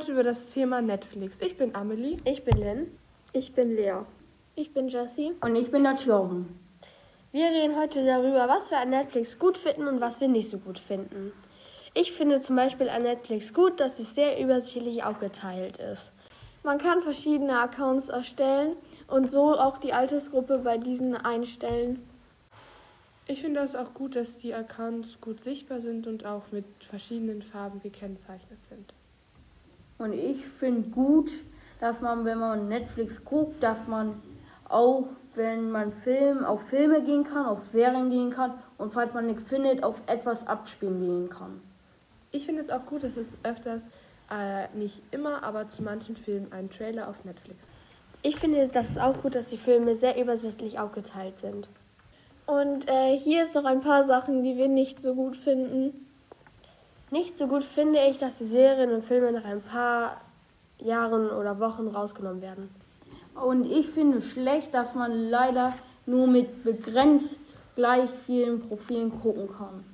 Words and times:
heute 0.00 0.12
über 0.12 0.22
das 0.22 0.48
Thema 0.48 0.80
Netflix. 0.80 1.36
Ich 1.40 1.58
bin 1.58 1.74
Amelie. 1.74 2.16
Ich 2.24 2.42
bin 2.42 2.56
Lynn. 2.56 2.86
Ich 3.34 3.52
bin 3.52 3.76
Lea. 3.76 3.98
Ich 4.54 4.72
bin 4.72 4.88
Jessie. 4.88 5.32
Und 5.42 5.54
ich 5.56 5.70
bin 5.70 5.82
der 5.82 5.96
Thjörven. 5.96 6.58
Wir 7.32 7.50
reden 7.50 7.76
heute 7.76 8.06
darüber, 8.06 8.48
was 8.48 8.70
wir 8.70 8.78
an 8.78 8.88
Netflix 8.88 9.38
gut 9.38 9.58
finden 9.58 9.86
und 9.88 10.00
was 10.00 10.18
wir 10.18 10.28
nicht 10.28 10.48
so 10.48 10.56
gut 10.56 10.78
finden. 10.78 11.32
Ich 11.92 12.12
finde 12.12 12.40
zum 12.40 12.56
Beispiel 12.56 12.88
an 12.88 13.02
Netflix 13.02 13.52
gut, 13.52 13.78
dass 13.78 13.98
es 13.98 14.14
sehr 14.14 14.40
übersichtlich 14.40 15.04
aufgeteilt 15.04 15.76
ist. 15.76 16.10
Man 16.62 16.78
kann 16.78 17.02
verschiedene 17.02 17.60
Accounts 17.60 18.08
erstellen 18.08 18.76
und 19.06 19.30
so 19.30 19.52
auch 19.58 19.76
die 19.76 19.92
Altersgruppe 19.92 20.60
bei 20.60 20.78
diesen 20.78 21.14
einstellen. 21.14 22.08
Ich 23.26 23.42
finde 23.42 23.60
es 23.60 23.76
auch 23.76 23.92
gut, 23.92 24.16
dass 24.16 24.38
die 24.38 24.54
Accounts 24.54 25.20
gut 25.20 25.44
sichtbar 25.44 25.80
sind 25.80 26.06
und 26.06 26.24
auch 26.24 26.44
mit 26.52 26.64
verschiedenen 26.88 27.42
Farben 27.42 27.82
gekennzeichnet 27.82 28.60
sind. 28.70 28.94
Und 30.00 30.14
ich 30.14 30.46
finde 30.46 30.88
gut, 30.88 31.30
dass 31.78 32.00
man, 32.00 32.24
wenn 32.24 32.38
man 32.38 32.68
Netflix 32.68 33.22
guckt, 33.22 33.62
dass 33.62 33.86
man 33.86 34.22
auch, 34.66 35.08
wenn 35.34 35.70
man 35.70 35.92
Film, 35.92 36.42
auf 36.42 36.62
Filme 36.68 37.02
gehen 37.02 37.24
kann, 37.24 37.44
auf 37.44 37.66
Serien 37.70 38.08
gehen 38.08 38.30
kann 38.30 38.54
und 38.78 38.94
falls 38.94 39.12
man 39.12 39.26
nichts 39.26 39.44
findet, 39.44 39.84
auf 39.84 40.00
etwas 40.06 40.46
abspielen 40.46 41.00
gehen 41.00 41.28
kann. 41.28 41.60
Ich 42.30 42.46
finde 42.46 42.62
es 42.62 42.70
auch 42.70 42.86
gut, 42.86 43.04
dass 43.04 43.18
es 43.18 43.34
öfters, 43.42 43.82
äh, 44.30 44.68
nicht 44.74 45.02
immer, 45.10 45.42
aber 45.42 45.68
zu 45.68 45.82
manchen 45.82 46.16
Filmen 46.16 46.50
einen 46.50 46.70
Trailer 46.70 47.06
auf 47.06 47.22
Netflix. 47.26 47.60
Ich 48.22 48.36
finde 48.36 48.68
das 48.68 48.90
ist 48.90 49.00
auch 49.00 49.20
gut, 49.20 49.34
dass 49.34 49.50
die 49.50 49.58
Filme 49.58 49.96
sehr 49.96 50.18
übersichtlich 50.18 50.78
aufgeteilt 50.78 51.38
sind. 51.38 51.68
Und 52.46 52.88
äh, 52.88 53.18
hier 53.18 53.44
ist 53.44 53.54
noch 53.54 53.66
ein 53.66 53.82
paar 53.82 54.04
Sachen, 54.04 54.44
die 54.44 54.56
wir 54.56 54.68
nicht 54.68 54.98
so 54.98 55.14
gut 55.14 55.36
finden. 55.36 56.06
Nicht 57.10 57.36
so 57.38 57.48
gut 57.48 57.64
finde 57.64 57.98
ich, 58.08 58.18
dass 58.18 58.38
die 58.38 58.44
Serien 58.44 58.92
und 58.92 59.04
Filme 59.04 59.32
nach 59.32 59.44
ein 59.44 59.62
paar 59.62 60.20
Jahren 60.78 61.30
oder 61.30 61.58
Wochen 61.58 61.88
rausgenommen 61.88 62.40
werden. 62.40 62.70
Und 63.34 63.70
ich 63.70 63.88
finde 63.88 64.22
schlecht, 64.22 64.72
dass 64.74 64.94
man 64.94 65.28
leider 65.28 65.74
nur 66.06 66.26
mit 66.26 66.62
begrenzt 66.62 67.40
gleich 67.74 68.10
vielen 68.26 68.60
Profilen 68.60 69.20
gucken 69.20 69.48
kann. 69.56 69.84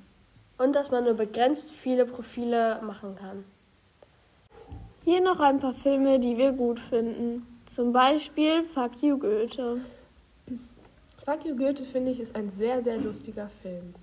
Und 0.57 0.73
dass 0.73 0.91
man 0.91 1.03
nur 1.03 1.13
begrenzt 1.13 1.71
viele 1.71 2.05
Profile 2.05 2.79
machen 2.81 3.15
kann. 3.15 3.43
Hier 5.03 5.21
noch 5.21 5.39
ein 5.39 5.59
paar 5.59 5.73
Filme, 5.73 6.19
die 6.19 6.37
wir 6.37 6.51
gut 6.51 6.79
finden. 6.79 7.45
Zum 7.65 7.93
Beispiel 7.93 8.63
Fuck 8.73 9.01
You 9.01 9.17
Goethe. 9.17 9.81
Fuck 11.25 11.45
You 11.45 11.55
Goethe 11.55 11.83
finde 11.85 12.11
ich 12.11 12.19
ist 12.19 12.35
ein 12.35 12.51
sehr, 12.57 12.81
sehr 12.83 12.97
lustiger 12.97 13.49
Film. 13.61 13.93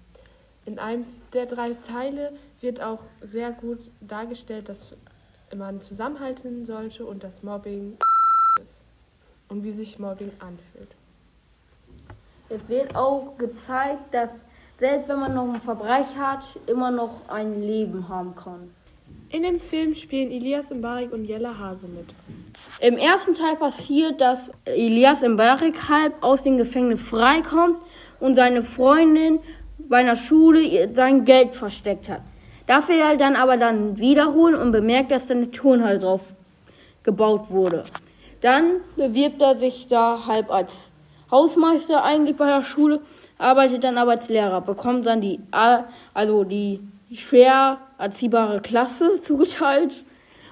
In 0.67 0.79
einem 0.79 1.05
der 1.33 1.47
drei 1.47 1.75
Teile 1.87 2.33
wird 2.65 2.81
auch 2.83 2.99
sehr 3.23 3.53
gut 3.53 3.79
dargestellt, 4.01 4.69
dass 4.69 4.81
man 5.55 5.81
zusammenhalten 5.81 6.67
sollte 6.67 7.05
und 7.05 7.23
dass 7.23 7.45
Mobbing 7.45 7.97
ist. 8.61 8.83
Und 9.49 9.63
wie 9.63 9.73
sich 9.73 10.01
Mobbing 10.01 10.33
anfühlt. 10.41 10.91
Es 12.49 12.69
wird 12.69 12.97
auch 12.97 13.39
gezeigt, 13.39 14.13
dass 14.13 14.31
selbst 14.81 15.09
wenn 15.09 15.21
man 15.21 15.35
noch 15.35 15.55
ein 15.55 15.61
Verbrechen 15.61 16.19
hat, 16.19 16.43
immer 16.67 16.91
noch 16.91 17.29
ein 17.29 17.63
Leben 17.63 18.09
haben 18.09 18.35
kann. 18.35 18.71
In 19.31 19.43
dem 19.43 19.61
Film 19.61 19.95
spielen 19.95 20.31
Elias 20.31 20.71
Mbarek 20.71 21.13
und 21.13 21.25
Jella 21.27 21.57
Hase 21.57 21.87
mit. 21.87 22.07
Im 22.81 22.97
ersten 22.99 23.35
Teil 23.35 23.57
passiert, 23.57 24.21
dass 24.21 24.51
Elias 24.65 25.23
Mbarek 25.23 25.89
halb 25.89 26.15
aus 26.23 26.43
dem 26.43 26.59
Gefängnis 26.59 27.01
freikommt 27.01 27.81
und 28.21 28.37
seine 28.37 28.63
Freundin 28.63 29.41
bei 29.79 29.99
einer 29.99 30.17
Schule 30.17 30.93
sein 30.95 31.25
Geld 31.25 31.55
versteckt 31.55 32.09
hat. 32.09 32.23
Darf 32.67 32.89
er 32.89 33.17
dann 33.17 33.37
aber 33.37 33.57
dann 33.57 33.99
wiederholen 33.99 34.55
und 34.55 34.73
bemerkt, 34.73 35.11
dass 35.11 35.27
da 35.27 35.35
eine 35.35 35.51
Turnhalle 35.51 35.99
drauf 35.99 36.35
gebaut 37.03 37.51
wurde. 37.51 37.85
Dann 38.41 38.81
bewirbt 38.97 39.41
er 39.43 39.57
sich 39.57 39.87
da 39.89 40.27
halb 40.27 40.51
als 40.51 40.91
Hausmeister 41.31 42.03
eigentlich 42.03 42.37
bei 42.37 42.47
der 42.47 42.63
Schule, 42.63 43.01
arbeitet 43.39 43.85
dann 43.85 43.99
aber 43.99 44.13
als 44.13 44.29
Lehrer, 44.29 44.61
bekommt 44.61 45.07
dann 45.07 45.21
die, 45.21 45.41
also 46.15 46.45
die 46.45 46.81
schwer 47.13 47.79
erziehbare 47.99 48.61
Klasse 48.61 49.21
zugeteilt 49.23 50.05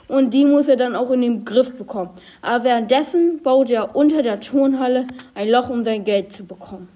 und 0.09 0.33
die 0.33 0.44
muss 0.44 0.69
er 0.69 0.77
dann 0.77 0.97
auch 0.97 1.11
in 1.11 1.23
den 1.23 1.44
Griff 1.44 1.77
bekommen. 1.77 2.11
Aber 2.43 2.65
währenddessen 2.65 3.43
baut 3.43 3.71
er 3.71 3.97
unter 3.97 4.23
der 4.23 4.41
Turnhalle 4.41 5.06
ein 5.34 5.49
Loch, 5.49 5.71
um 5.71 5.84
sein 5.84 6.05
Geld 6.05 6.33
zu 6.34 6.44
bekommen. 6.44 6.89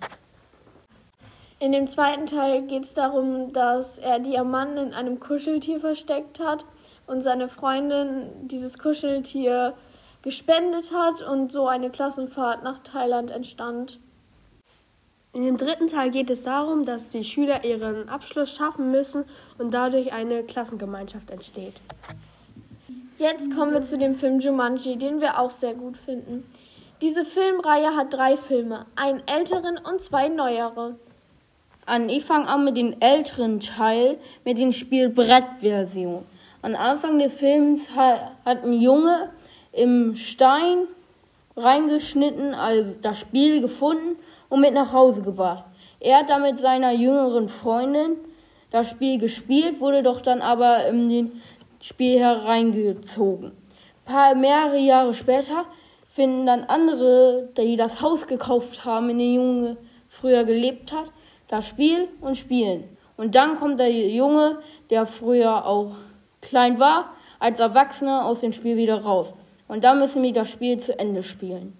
In 1.58 1.72
dem 1.72 1.86
zweiten 1.86 2.26
Teil 2.26 2.62
geht 2.62 2.84
es 2.84 2.92
darum, 2.92 3.52
dass 3.52 3.96
er 3.96 4.18
Diamanten 4.18 4.76
in 4.78 4.94
einem 4.94 5.20
Kuscheltier 5.20 5.80
versteckt 5.80 6.38
hat 6.38 6.66
und 7.06 7.22
seine 7.22 7.48
Freundin 7.48 8.26
dieses 8.42 8.78
Kuscheltier 8.78 9.74
gespendet 10.20 10.92
hat 10.92 11.22
und 11.22 11.50
so 11.50 11.66
eine 11.66 11.88
Klassenfahrt 11.88 12.62
nach 12.62 12.80
Thailand 12.80 13.30
entstand. 13.30 13.98
In 15.32 15.44
dem 15.44 15.56
dritten 15.56 15.88
Teil 15.88 16.10
geht 16.10 16.30
es 16.30 16.42
darum, 16.42 16.84
dass 16.84 17.08
die 17.08 17.24
Schüler 17.24 17.64
ihren 17.64 18.08
Abschluss 18.08 18.54
schaffen 18.54 18.90
müssen 18.90 19.24
und 19.56 19.72
dadurch 19.72 20.12
eine 20.12 20.42
Klassengemeinschaft 20.42 21.30
entsteht. 21.30 21.74
Jetzt 23.18 23.54
kommen 23.54 23.72
wir 23.72 23.82
zu 23.82 23.96
dem 23.96 24.16
Film 24.16 24.40
Jumanji, 24.40 24.96
den 24.96 25.22
wir 25.22 25.38
auch 25.38 25.50
sehr 25.50 25.74
gut 25.74 25.96
finden. 25.96 26.44
Diese 27.00 27.24
Filmreihe 27.24 27.96
hat 27.96 28.12
drei 28.12 28.36
Filme, 28.36 28.84
einen 28.94 29.22
älteren 29.26 29.78
und 29.78 30.02
zwei 30.02 30.28
neuere. 30.28 30.96
An, 31.86 32.08
ich 32.08 32.24
fange 32.24 32.48
an 32.48 32.64
mit 32.64 32.76
dem 32.76 32.96
älteren 32.98 33.60
Teil, 33.60 34.18
mit 34.44 34.58
dem 34.58 34.72
Spiel 34.72 35.08
Brettversion. 35.08 36.24
Am 36.60 36.74
Anfang 36.74 37.20
des 37.20 37.32
Films 37.32 37.94
hat, 37.94 38.32
hat 38.44 38.64
ein 38.64 38.72
Junge 38.72 39.30
im 39.70 40.16
Stein 40.16 40.88
reingeschnitten, 41.56 42.54
also 42.54 42.92
das 43.02 43.20
Spiel 43.20 43.60
gefunden 43.60 44.16
und 44.48 44.62
mit 44.62 44.74
nach 44.74 44.92
Hause 44.92 45.22
gebracht. 45.22 45.62
Er 46.00 46.18
hat 46.18 46.30
dann 46.30 46.42
mit 46.42 46.58
seiner 46.58 46.90
jüngeren 46.90 47.48
Freundin 47.48 48.16
das 48.72 48.90
Spiel 48.90 49.18
gespielt, 49.18 49.78
wurde 49.78 50.02
doch 50.02 50.20
dann 50.20 50.42
aber 50.42 50.88
in 50.88 51.08
den 51.08 51.42
Spiel 51.80 52.18
hereingezogen. 52.18 53.52
Ein 54.06 54.12
paar 54.12 54.34
mehrere 54.34 54.78
Jahre 54.78 55.14
später 55.14 55.66
finden 56.10 56.46
dann 56.46 56.64
andere, 56.64 57.48
die 57.56 57.76
das 57.76 58.00
Haus 58.00 58.26
gekauft 58.26 58.84
haben, 58.84 59.10
in 59.10 59.18
dem 59.18 59.34
Junge 59.34 59.76
früher 60.08 60.42
gelebt 60.42 60.90
hat, 60.92 61.12
das 61.48 61.66
Spiel 61.66 62.08
und 62.20 62.36
spielen. 62.36 62.84
Und 63.16 63.34
dann 63.34 63.58
kommt 63.58 63.80
der 63.80 63.90
Junge, 63.90 64.58
der 64.90 65.06
früher 65.06 65.66
auch 65.66 65.96
klein 66.40 66.78
war, 66.78 67.14
als 67.38 67.60
Erwachsener 67.60 68.24
aus 68.24 68.40
dem 68.40 68.52
Spiel 68.52 68.76
wieder 68.76 69.02
raus. 69.02 69.32
Und 69.68 69.84
dann 69.84 69.98
müssen 69.98 70.22
wir 70.22 70.32
das 70.32 70.50
Spiel 70.50 70.78
zu 70.80 70.98
Ende 70.98 71.22
spielen. 71.22 71.76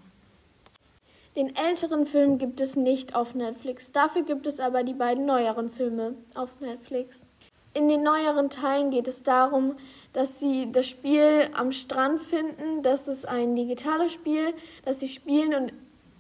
Den 1.37 1.55
älteren 1.55 2.07
Film 2.07 2.39
gibt 2.39 2.61
es 2.61 2.77
nicht 2.77 3.15
auf 3.15 3.35
Netflix, 3.35 3.93
dafür 3.93 4.23
gibt 4.23 4.47
es 4.47 4.59
aber 4.59 4.83
die 4.83 4.95
beiden 4.95 5.27
neueren 5.27 5.71
Filme 5.71 6.15
auf 6.35 6.49
Netflix. 6.61 7.27
In 7.75 7.89
den 7.89 8.03
neueren 8.03 8.49
Teilen 8.49 8.91
geht 8.91 9.07
es 9.07 9.23
darum, 9.23 9.77
dass 10.15 10.41
sie 10.41 10.73
das 10.73 10.87
Spiel 10.87 11.51
am 11.53 11.73
Strand 11.73 12.23
finden. 12.23 12.83
Das 12.83 13.07
ist 13.07 13.29
ein 13.29 13.55
digitales 13.55 14.15
Spiel, 14.15 14.55
das 14.87 15.01
sie 15.01 15.09
spielen 15.09 15.55
und 15.55 15.73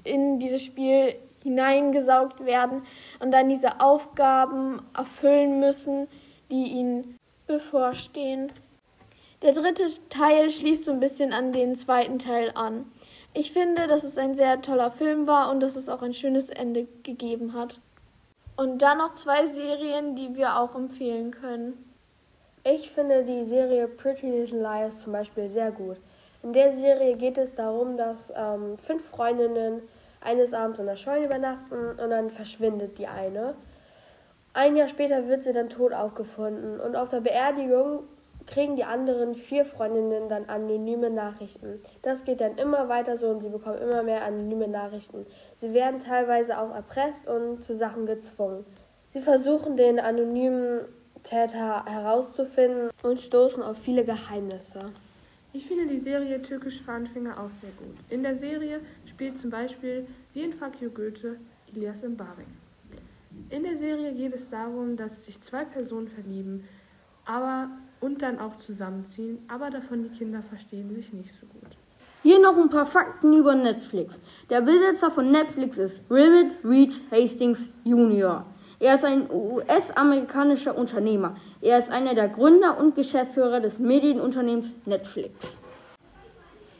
in 0.04 0.38
dieses 0.38 0.62
Spiel 0.62 1.14
hineingesaugt 1.46 2.44
werden 2.44 2.82
und 3.20 3.30
dann 3.30 3.48
diese 3.48 3.80
Aufgaben 3.80 4.82
erfüllen 4.96 5.60
müssen, 5.60 6.08
die 6.50 6.64
ihnen 6.64 7.18
bevorstehen. 7.46 8.52
Der 9.42 9.52
dritte 9.52 9.86
Teil 10.08 10.50
schließt 10.50 10.84
so 10.84 10.92
ein 10.92 11.00
bisschen 11.00 11.32
an 11.32 11.52
den 11.52 11.76
zweiten 11.76 12.18
Teil 12.18 12.50
an. 12.54 12.90
Ich 13.32 13.52
finde, 13.52 13.86
dass 13.86 14.02
es 14.02 14.18
ein 14.18 14.34
sehr 14.34 14.60
toller 14.60 14.90
Film 14.90 15.26
war 15.26 15.50
und 15.50 15.60
dass 15.60 15.76
es 15.76 15.88
auch 15.88 16.02
ein 16.02 16.14
schönes 16.14 16.50
Ende 16.50 16.88
gegeben 17.04 17.52
hat. 17.52 17.78
Und 18.56 18.82
dann 18.82 18.98
noch 18.98 19.12
zwei 19.12 19.44
Serien, 19.46 20.16
die 20.16 20.34
wir 20.34 20.58
auch 20.58 20.74
empfehlen 20.74 21.30
können. 21.30 21.74
Ich 22.64 22.90
finde 22.90 23.22
die 23.22 23.44
Serie 23.44 23.86
Pretty 23.86 24.28
Little 24.28 24.60
Liars 24.60 24.94
zum 25.04 25.12
Beispiel 25.12 25.48
sehr 25.48 25.70
gut. 25.70 25.98
In 26.42 26.52
der 26.52 26.72
Serie 26.72 27.16
geht 27.16 27.38
es 27.38 27.54
darum, 27.54 27.96
dass 27.96 28.32
ähm, 28.34 28.78
fünf 28.78 29.04
Freundinnen 29.10 29.82
eines 30.26 30.52
Abends 30.52 30.78
in 30.78 30.86
der 30.86 30.96
Scheune 30.96 31.26
übernachten 31.26 31.90
und 31.90 32.10
dann 32.10 32.30
verschwindet 32.30 32.98
die 32.98 33.06
eine. 33.06 33.54
Ein 34.52 34.76
Jahr 34.76 34.88
später 34.88 35.28
wird 35.28 35.44
sie 35.44 35.52
dann 35.52 35.68
tot 35.68 35.92
aufgefunden 35.92 36.80
und 36.80 36.96
auf 36.96 37.08
der 37.08 37.20
Beerdigung 37.20 38.00
kriegen 38.46 38.76
die 38.76 38.84
anderen 38.84 39.34
vier 39.34 39.64
Freundinnen 39.64 40.28
dann 40.28 40.48
anonyme 40.48 41.10
Nachrichten. 41.10 41.80
Das 42.02 42.24
geht 42.24 42.40
dann 42.40 42.56
immer 42.58 42.88
weiter 42.88 43.16
so 43.16 43.28
und 43.28 43.40
sie 43.40 43.48
bekommen 43.48 43.78
immer 43.78 44.02
mehr 44.02 44.24
anonyme 44.24 44.68
Nachrichten. 44.68 45.26
Sie 45.60 45.72
werden 45.72 46.00
teilweise 46.00 46.58
auch 46.58 46.74
erpresst 46.74 47.26
und 47.26 47.62
zu 47.62 47.76
Sachen 47.76 48.06
gezwungen. 48.06 48.64
Sie 49.12 49.20
versuchen 49.20 49.76
den 49.76 49.98
anonymen 49.98 50.80
Täter 51.24 51.84
herauszufinden 51.86 52.90
und 53.02 53.20
stoßen 53.20 53.62
auf 53.62 53.78
viele 53.78 54.04
Geheimnisse. 54.04 54.78
Ich 55.52 55.66
finde 55.66 55.86
die 55.86 55.98
Serie 55.98 56.40
Türkisch 56.42 56.82
für 56.82 56.92
Anfänger 56.92 57.40
auch 57.40 57.50
sehr 57.50 57.70
gut. 57.78 57.94
In 58.10 58.22
der 58.22 58.36
Serie 58.36 58.80
spielt 59.16 59.38
zum 59.38 59.48
Beispiel 59.48 60.06
wie 60.34 60.42
in 60.42 60.52
You 60.78 60.90
Goethe 60.90 61.38
Elias 61.74 62.02
Mbarek. 62.02 62.46
In 63.48 63.62
der 63.62 63.74
Serie 63.74 64.12
geht 64.12 64.34
es 64.34 64.50
darum, 64.50 64.94
dass 64.94 65.24
sich 65.24 65.40
zwei 65.40 65.64
Personen 65.64 66.06
verlieben, 66.06 66.64
aber 67.24 67.70
und 68.00 68.20
dann 68.20 68.38
auch 68.38 68.58
zusammenziehen, 68.58 69.38
aber 69.48 69.70
davon 69.70 70.02
die 70.02 70.10
Kinder 70.10 70.42
verstehen 70.42 70.94
sich 70.94 71.14
nicht 71.14 71.32
so 71.40 71.46
gut. 71.46 71.78
Hier 72.22 72.38
noch 72.40 72.58
ein 72.58 72.68
paar 72.68 72.84
Fakten 72.84 73.32
über 73.32 73.54
Netflix. 73.54 74.16
Der 74.50 74.60
Besitzer 74.60 75.10
von 75.10 75.30
Netflix 75.30 75.78
ist 75.78 75.98
Rivet 76.10 76.52
Reed 76.62 77.00
Hastings 77.10 77.70
Jr. 77.84 78.44
Er 78.78 78.96
ist 78.96 79.04
ein 79.06 79.30
US-amerikanischer 79.30 80.76
Unternehmer. 80.76 81.36
Er 81.62 81.78
ist 81.78 81.88
einer 81.90 82.14
der 82.14 82.28
Gründer 82.28 82.78
und 82.78 82.94
Geschäftsführer 82.94 83.60
des 83.60 83.78
Medienunternehmens 83.78 84.74
Netflix. 84.84 85.56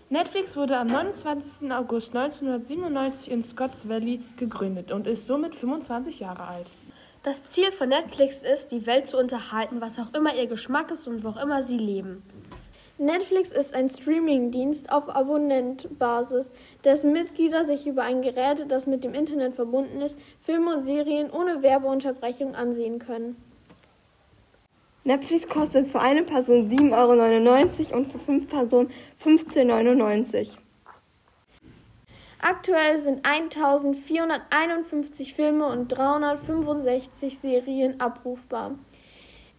Netflix 0.09 0.57
wurde 0.57 0.77
am 0.77 0.87
29. 0.87 1.73
August 1.73 2.15
1997 2.15 3.29
in 3.29 3.43
Scotts 3.43 3.89
Valley 3.89 4.21
gegründet 4.37 4.93
und 4.93 5.09
ist 5.09 5.27
somit 5.27 5.57
25 5.57 6.21
Jahre 6.21 6.47
alt. 6.47 6.69
Das 7.25 7.43
Ziel 7.49 7.73
von 7.73 7.89
Netflix 7.89 8.41
ist, 8.45 8.69
die 8.69 8.87
Welt 8.87 9.09
zu 9.09 9.19
unterhalten, 9.19 9.81
was 9.81 9.99
auch 9.99 10.15
immer 10.15 10.33
ihr 10.37 10.47
Geschmack 10.47 10.93
ist 10.93 11.09
und 11.09 11.25
wo 11.25 11.31
auch 11.31 11.43
immer 11.43 11.65
sie 11.65 11.77
leben. 11.77 12.23
Netflix 12.99 13.49
ist 13.49 13.75
ein 13.75 13.91
Streamingdienst 13.91 14.93
auf 14.93 15.09
Abonnentbasis, 15.09 16.53
dessen 16.85 17.13
Mitglieder 17.13 17.65
sich 17.65 17.89
über 17.89 18.05
ein 18.05 18.23
Gerät, 18.23 18.67
das 18.69 18.87
mit 18.87 19.03
dem 19.03 19.13
Internet 19.13 19.57
verbunden 19.57 20.01
ist, 20.03 20.17
Filme 20.41 20.77
und 20.77 20.85
Serien 20.85 21.33
ohne 21.33 21.65
Werbeunterbrechung 21.65 22.55
ansehen 22.55 23.01
können. 23.01 23.35
Netflix 25.07 25.47
kostet 25.47 25.87
für 25.87 26.01
eine 26.01 26.25
Person 26.25 26.69
7,99 26.69 27.91
Euro 27.91 27.97
und 27.97 28.11
für 28.11 28.19
fünf 28.19 28.49
Personen 28.49 28.91
15,99 29.25 30.35
Euro. 30.35 30.49
Aktuell 32.41 32.99
sind 32.99 33.25
1451 33.25 35.35
Filme 35.35 35.67
und 35.67 35.87
365 35.89 37.39
Serien 37.39 38.01
abrufbar. 38.01 38.73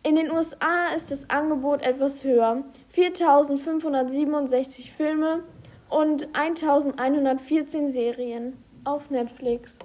In 0.03 0.17
den 0.17 0.31
USA 0.31 0.93
ist 0.93 1.11
das 1.11 1.29
Angebot 1.29 1.81
etwas 1.81 2.25
höher. 2.25 2.65
4567 2.89 4.91
Filme 4.91 5.43
und 5.89 6.27
1114 6.33 7.93
Serien 7.93 8.57
auf 8.83 9.09
Netflix. 9.09 9.79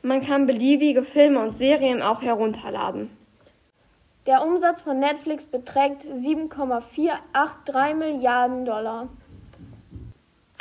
Man 0.00 0.24
kann 0.24 0.46
beliebige 0.46 1.04
Filme 1.04 1.40
und 1.40 1.54
Serien 1.54 2.00
auch 2.00 2.22
herunterladen. 2.22 3.10
Der 4.26 4.42
Umsatz 4.42 4.80
von 4.80 4.98
Netflix 5.00 5.44
beträgt 5.44 6.02
7,483 6.02 7.94
Milliarden 7.94 8.64
Dollar. 8.64 9.10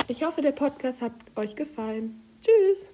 Ich 0.10 0.24
hoffe, 0.24 0.42
der 0.42 0.52
Podcast 0.52 1.02
hat 1.02 1.14
euch 1.38 1.56
gefallen. 1.56 2.22
Tschüss. 2.42 2.90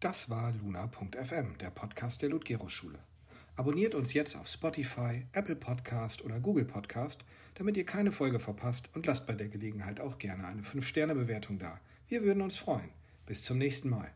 Das 0.00 0.30
war 0.30 0.52
luna.fm, 0.52 1.58
der 1.58 1.68
Podcast 1.68 2.22
der 2.22 2.30
Ludgero-Schule. 2.30 2.98
Abonniert 3.56 3.94
uns 3.94 4.14
jetzt 4.14 4.36
auf 4.36 4.48
Spotify, 4.48 5.26
Apple 5.32 5.56
Podcast 5.56 6.24
oder 6.24 6.40
Google 6.40 6.64
Podcast, 6.64 7.22
damit 7.56 7.76
ihr 7.76 7.84
keine 7.84 8.12
Folge 8.12 8.38
verpasst 8.38 8.88
und 8.94 9.04
lasst 9.04 9.26
bei 9.26 9.34
der 9.34 9.48
Gelegenheit 9.48 10.00
auch 10.00 10.16
gerne 10.16 10.46
eine 10.46 10.62
5-Sterne-Bewertung 10.62 11.58
da. 11.58 11.78
Wir 12.08 12.22
würden 12.22 12.42
uns 12.42 12.56
freuen. 12.56 12.88
Bis 13.26 13.44
zum 13.44 13.58
nächsten 13.58 13.90
Mal. 13.90 14.10